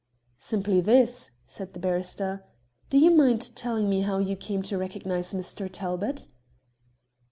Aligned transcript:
"Simply 0.39 0.81
this," 0.81 1.29
said 1.45 1.73
the 1.73 1.79
barrister; 1.79 2.43
"do 2.89 2.97
you 2.97 3.11
mind 3.11 3.55
telling 3.55 3.87
me 3.87 4.01
how 4.01 4.17
you 4.17 4.35
came 4.35 4.63
to 4.63 4.77
recognize 4.79 5.31
Mr. 5.31 5.69
Talbot?" 5.71 6.27